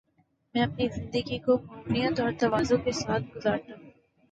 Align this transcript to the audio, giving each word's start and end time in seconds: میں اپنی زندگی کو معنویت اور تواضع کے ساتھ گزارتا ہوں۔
میں 0.55 0.61
اپنی 0.61 0.87
زندگی 0.87 1.37
کو 1.39 1.57
معنویت 1.57 2.19
اور 2.19 2.31
تواضع 2.39 2.75
کے 2.83 2.91
ساتھ 2.91 3.37
گزارتا 3.37 3.73
ہوں۔ 3.73 3.89